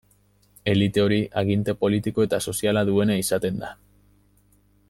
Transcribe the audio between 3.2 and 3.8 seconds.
izaten da.